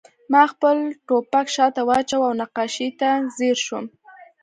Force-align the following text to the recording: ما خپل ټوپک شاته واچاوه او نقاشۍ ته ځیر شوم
ما 0.31 0.43
خپل 0.53 0.77
ټوپک 1.07 1.47
شاته 1.55 1.81
واچاوه 1.89 2.25
او 2.29 2.37
نقاشۍ 2.41 2.89
ته 2.99 3.09
ځیر 3.35 3.57
شوم 3.65 3.85